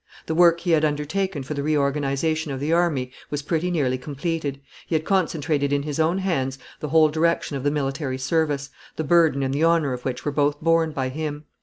The 0.25 0.33
work 0.33 0.61
he 0.61 0.71
had 0.71 0.83
undertaken 0.83 1.43
for 1.43 1.53
the 1.53 1.61
reorganization 1.61 2.51
of 2.51 2.59
the 2.59 2.73
army 2.73 3.11
was 3.29 3.43
pretty 3.43 3.69
nearly 3.69 3.99
completed; 3.99 4.59
he 4.87 4.95
had 4.95 5.05
concentrated 5.05 5.71
in 5.71 5.83
his 5.83 5.99
own 5.99 6.17
hands 6.17 6.57
the 6.79 6.89
whole 6.89 7.09
direction 7.09 7.55
of 7.55 7.61
the 7.63 7.69
military 7.69 8.17
service, 8.17 8.71
the 8.95 9.03
burden 9.03 9.43
and 9.43 9.53
the 9.53 9.63
honor 9.63 9.93
of 9.93 10.03
which 10.03 10.25
were 10.25 10.31
both 10.31 10.59
borne 10.59 10.91
by 10.91 11.09
him. 11.09 11.45